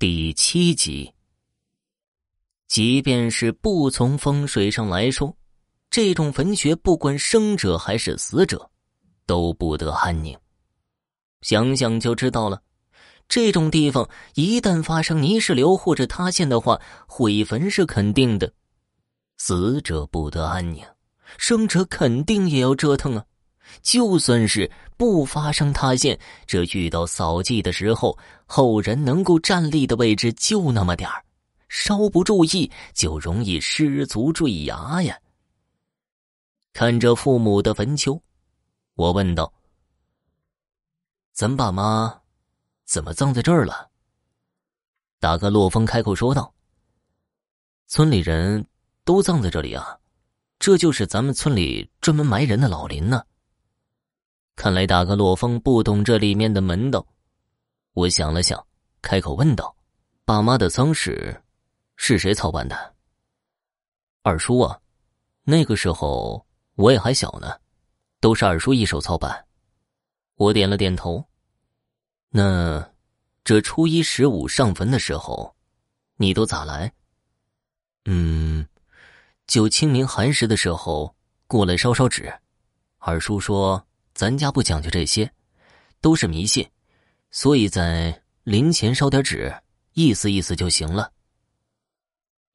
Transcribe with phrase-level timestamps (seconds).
[0.00, 1.12] 第七集。
[2.68, 5.36] 即便是不从风水上来说，
[5.90, 8.70] 这种坟穴不管生者还是死者，
[9.26, 10.38] 都不得安宁。
[11.40, 12.62] 想想就知道了，
[13.28, 18.52] 这种地方一旦发生泥石流或者塌陷的话，毁坟是肯定的。
[19.36, 20.86] 死者不得安宁，
[21.38, 23.24] 生者肯定也要折腾啊。
[23.82, 31.24] 就算是不发生塌陷，这遇到扫祭的时候，后人能够站立的位置就那么点儿，
[31.68, 35.18] 稍不注意就容易失足坠崖呀。
[36.72, 38.20] 看着父母的坟丘，
[38.94, 39.52] 我问道
[41.32, 42.20] ：“咱爸妈
[42.84, 43.88] 怎么葬在这儿了？”
[45.20, 46.52] 大哥洛风开口说道
[47.88, 48.64] ：“村里人
[49.04, 49.98] 都葬在这里啊，
[50.58, 53.24] 这就是咱们村里专门埋人的老林呢。”
[54.58, 57.06] 看来大哥洛风不懂这里面的门道，
[57.92, 58.66] 我想了想，
[59.00, 59.72] 开口问道
[60.26, 61.40] ：“爸妈的丧事
[61.94, 62.96] 是谁操办的？”
[64.22, 64.76] 二叔啊，
[65.44, 67.56] 那个时候我也还小呢，
[68.18, 69.46] 都是二叔一手操办。
[70.34, 71.24] 我点了点头。
[72.28, 72.84] 那
[73.44, 75.54] 这初一十五上坟的时候，
[76.16, 76.92] 你都咋来？
[78.06, 78.66] 嗯，
[79.46, 81.14] 就清明寒食的时候
[81.46, 82.28] 过来烧烧纸。
[82.98, 83.80] 二叔说。
[84.18, 85.30] 咱家不讲究这些，
[86.00, 86.68] 都是迷信，
[87.30, 89.54] 所以在临前烧点纸，
[89.92, 91.12] 意思意思就行了。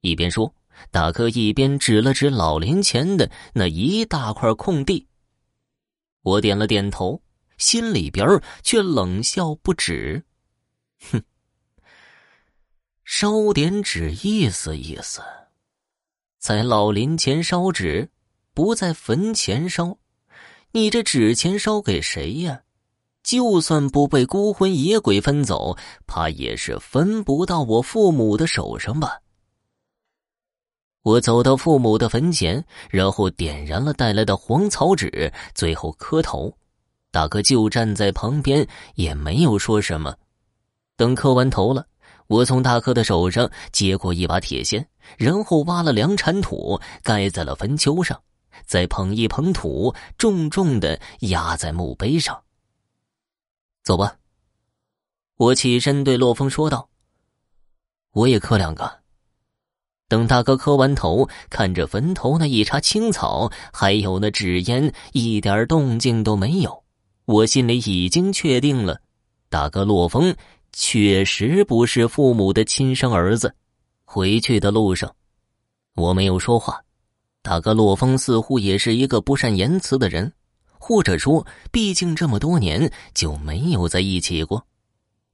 [0.02, 0.54] 一边说，
[0.90, 5.08] 大哥一边指了指老林前的那一大块空地。
[6.20, 7.22] 我点了点头，
[7.56, 8.28] 心里边
[8.62, 10.22] 却冷笑不止。
[11.10, 11.22] 哼，
[13.04, 15.22] 烧点纸意思意思，
[16.38, 18.10] 在老林前烧纸，
[18.52, 19.96] 不在坟前烧。
[20.76, 22.62] 你这纸钱烧给谁呀？
[23.22, 29.20] 就算不被孤魂野鬼分走，怕也是分不到我父母的手上吧。
[31.02, 36.52] 我走到父母的坟前，然后点燃了带来的黄草纸，最后磕头。
[37.12, 38.66] 大哥就站在旁边，
[38.96, 40.12] 也没有说什么。
[40.96, 41.86] 等磕完头了，
[42.26, 44.84] 我从大哥的手上接过一把铁锨，
[45.18, 48.20] 然后挖了两铲土，盖在了坟丘上。
[48.66, 52.42] 再捧一捧土，重重的压在墓碑上。
[53.82, 54.16] 走吧。
[55.36, 56.88] 我起身对洛风说道
[58.14, 59.00] ：“我也磕两个。”
[60.06, 66.84] 等大哥磕完头，看着坟头那一茬青草，还有那纸烟，一点动静都没有，
[67.24, 69.00] 我心里已经确定了，
[69.48, 70.36] 大哥洛风
[70.72, 73.56] 确实不是父母的亲生儿子。
[74.04, 75.16] 回去的路上，
[75.94, 76.84] 我没有说话。
[77.44, 80.32] 大哥洛风似乎也是一个不善言辞的人，
[80.78, 84.64] 或者说，毕竟这么多年就没有在一起过。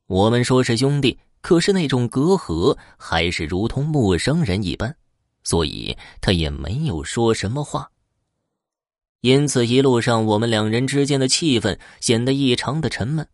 [0.09, 4.93] 我们说是兄弟，可是那种隔阂还是如同陌生人一般，
[5.45, 7.89] 所以他也没有说什么话。
[9.21, 13.25] 因此，一路上我们两人之间的气氛显得异常的沉闷。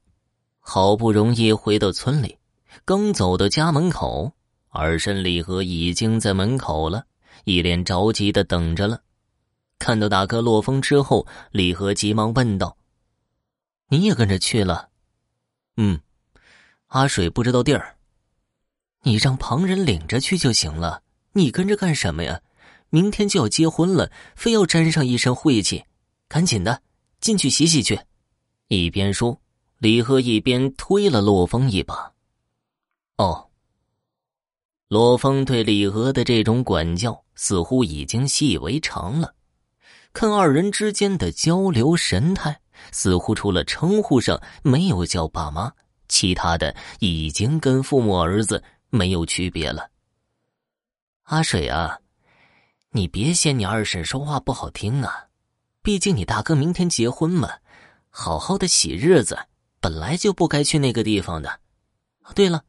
[0.60, 2.36] 好不容易回到村里，
[2.84, 4.32] 刚走到家门口，
[4.68, 7.06] 二婶李和已经在门口了。
[7.44, 9.02] 一脸着急的等着了，
[9.78, 12.76] 看到大哥洛风之后，李和急忙问道
[13.90, 14.90] ：“你也跟着去了
[15.76, 16.00] ？”“嗯。”
[16.88, 17.96] 阿水不知道地儿，
[19.02, 21.02] 你让旁人领着去就行了，
[21.32, 22.40] 你跟着干什么呀？
[22.90, 25.84] 明天就要结婚了，非要沾上一身晦气，
[26.28, 26.80] 赶紧的
[27.20, 28.00] 进去洗洗去。
[28.68, 29.40] 一边说，
[29.78, 32.12] 李和一边推了洛风一把。
[33.16, 33.50] 哦。
[34.88, 39.34] 罗峰对李和的这种管教似乎已经习以为常了，
[40.12, 42.60] 看二人之间的交流神态，
[42.90, 45.70] 似乎除了称呼上没有叫爸妈，
[46.08, 49.88] 其他的已经跟父母儿子没有区别了。
[51.24, 51.98] 阿水啊，
[52.90, 55.26] 你别嫌你二婶说话不好听啊，
[55.82, 57.50] 毕竟你大哥明天结婚嘛，
[58.08, 59.38] 好好的喜日子，
[59.80, 61.60] 本来就不该去那个地方的。
[62.34, 62.64] 对了。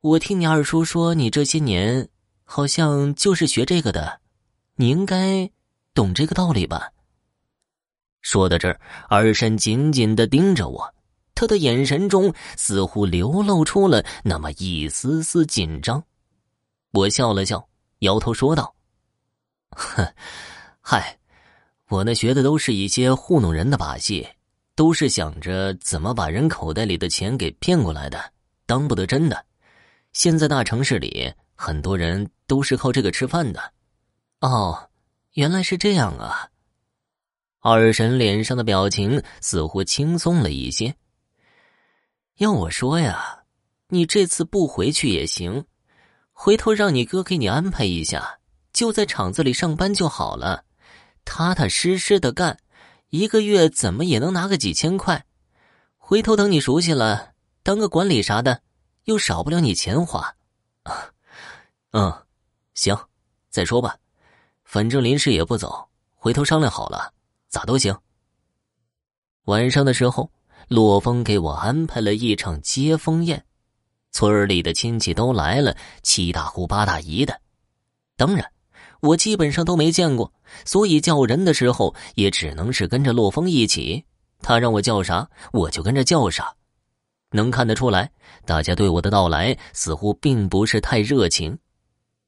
[0.00, 2.06] 我听你二叔说，你这些年
[2.44, 4.20] 好像就是学这个的，
[4.76, 5.50] 你应该
[5.92, 6.92] 懂这个道理吧？
[8.20, 10.94] 说到这儿，二婶紧紧的盯着我，
[11.34, 16.02] 他的眼神中似乎流露出了那么一丝丝紧张。
[16.92, 17.68] 我笑了笑，
[17.98, 18.74] 摇头说道
[19.76, 20.06] ：“哼，
[20.80, 21.18] 嗨，
[21.88, 24.26] 我那学的都是一些糊弄人的把戏，
[24.74, 28.32] 都是想着怎么把人口袋里的钱给骗过来的，
[28.64, 29.44] 当不得真的。”
[30.14, 33.72] 现在大城市里很多人都是靠这个吃饭的，
[34.40, 34.90] 哦，
[35.32, 36.48] 原来是这样啊。
[37.60, 40.94] 二婶脸上的表情似乎轻松了一些。
[42.36, 43.44] 要我说呀，
[43.88, 45.64] 你这次不回去也行，
[46.32, 48.40] 回头让你哥给你安排一下，
[48.72, 50.64] 就在厂子里上班就好了，
[51.24, 52.58] 踏踏实实的干，
[53.08, 55.24] 一个月怎么也能拿个几千块。
[55.96, 58.60] 回头等你熟悉了，当个管理啥的，
[59.04, 60.36] 又少不了你钱花。
[60.82, 61.12] 啊，
[61.96, 62.12] 嗯，
[62.74, 62.98] 行，
[63.50, 63.96] 再说吧，
[64.64, 67.14] 反正临时也不走，回头商量好了，
[67.48, 67.96] 咋都行。
[69.44, 70.28] 晚上的时候，
[70.66, 73.44] 洛风给我安排了一场接风宴，
[74.10, 77.40] 村里的亲戚都来了，七大姑八大姨的。
[78.16, 78.50] 当然，
[79.00, 80.32] 我基本上都没见过，
[80.64, 84.04] 所以叫人的时候也只能是跟着洛风一起。
[84.40, 86.56] 他让我叫啥，我就跟着叫啥。
[87.30, 88.10] 能看得出来，
[88.44, 91.56] 大家对我的到来似乎并不是太热情。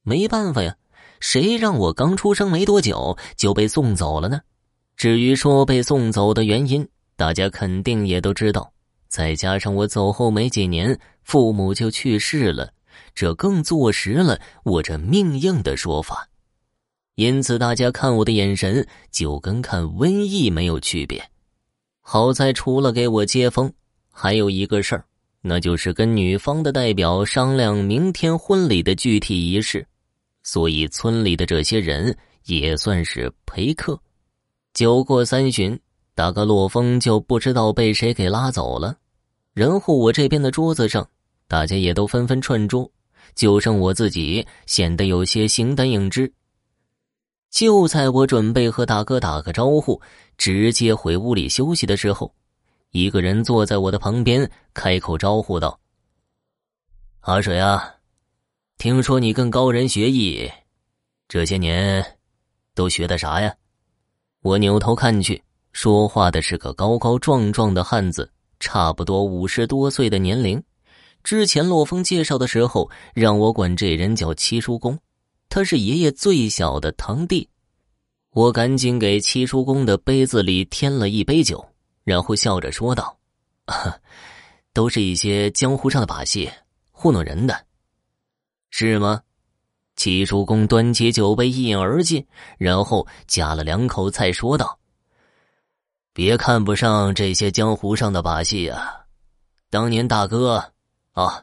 [0.08, 0.76] 没办法呀，
[1.18, 4.40] 谁让我刚出生没多久就被送走了呢？
[4.96, 8.72] 至于说被送走的原因，大家肯定也都知道。
[9.08, 12.72] 再加上我走后没几年，父母就去世了，
[13.16, 16.28] 这更坐实了我这命硬的说法。
[17.16, 21.20] 因此，大家看我的眼神就跟看瘟疫没有区别。
[22.00, 23.72] 好在除了给我接风，
[24.12, 25.04] 还有一个事儿，
[25.40, 29.86] 那就是跟女方的代表商量明天婚礼的具体仪式，
[30.46, 34.00] 所以村里的这些人也算是陪客。
[34.74, 35.76] 酒过三巡，
[36.14, 38.96] 大哥洛风就不知道被谁给拉走了，
[39.54, 41.04] 然后我这边的桌子上，
[41.48, 42.88] 大家也都纷纷串桌，
[43.34, 46.32] 就剩我自己显得有些形单影只。
[47.50, 50.00] 就在我准备和大哥打个招呼，
[50.38, 52.32] 直接回屋里休息的时候，
[52.92, 55.76] 一个人坐在我的旁边，开口招呼道
[57.26, 57.95] ：“阿水啊，
[58.78, 60.50] 听说你跟高人学艺，
[61.28, 62.04] 这些年
[62.74, 63.54] 都学的啥呀？”
[64.42, 65.42] 我扭头看去，
[65.72, 68.30] 说话的是个高高壮壮的汉子，
[68.60, 70.62] 差不多五十多岁的年龄。
[71.24, 74.96] 之前洛风介绍的时候，让我管这人叫七叔公。
[75.48, 77.48] 他是爷爷最小的堂弟，
[78.30, 81.66] 我赶紧给七叔公的杯子里添了一杯酒，
[82.04, 83.18] 然后笑着说道
[84.72, 86.48] ：“都是一些江湖上的把戏，
[86.92, 87.65] 糊弄人的，
[88.78, 89.22] 是吗？”
[89.96, 92.26] 七叔公端起酒杯一饮而尽，
[92.58, 94.78] 然后夹了两口菜，说道
[96.12, 99.06] ：“别看不上这些江湖上的把戏啊，
[99.70, 100.62] 当年大哥
[101.12, 101.42] 啊，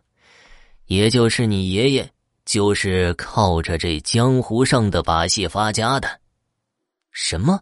[0.85, 2.07] 也就是你爷爷。”
[2.45, 6.19] 就是靠着这江湖上的把戏发家的。
[7.09, 7.61] 什么？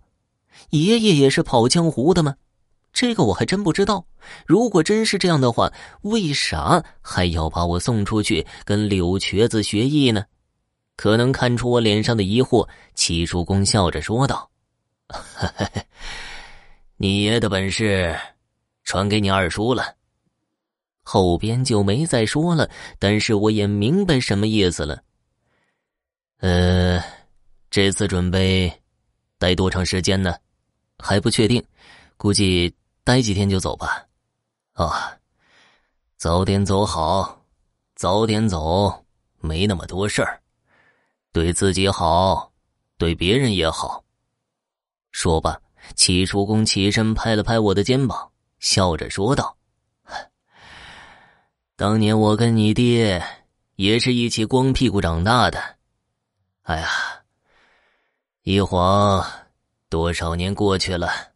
[0.72, 2.36] 爷爷也是跑江湖的吗？
[2.94, 4.06] 这个我还真不知道。
[4.46, 5.72] 如果真是这样的话，
[6.02, 10.26] 为啥还要把我送出去跟柳瘸子学艺呢？
[10.98, 14.52] 可能看出我脸上的疑惑，七叔公笑着说道
[16.98, 18.16] ：“你爷的本事，
[18.84, 19.96] 传给你二叔了。”
[21.02, 25.02] 后边就没再说了，但是我也明白什么意思了。
[26.38, 27.04] 呃，
[27.72, 28.72] 这次准备
[29.40, 30.36] 待多长时间呢？
[31.00, 31.64] 还不确定，
[32.16, 32.72] 估计
[33.04, 34.06] 待几天就走吧。
[34.74, 35.18] 啊，
[36.18, 37.44] 早点走好，
[37.96, 39.06] 早点走，
[39.40, 40.42] 没那么多事儿，
[41.32, 42.52] 对自己好，
[42.98, 44.04] 对别人也好。
[45.12, 45.60] 说罢，
[45.96, 49.58] 齐叔公起身拍了拍我的肩膀，笑着说道。
[51.76, 53.22] 当年我跟你爹
[53.76, 55.60] 也是一起光屁股长大的，
[56.62, 56.88] 哎呀，
[58.44, 59.28] 一晃
[59.90, 61.31] 多少年过去了。